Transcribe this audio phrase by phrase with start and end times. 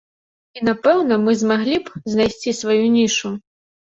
[0.59, 3.33] І, напэўна, мы змаглі б знайсці сваю нішу.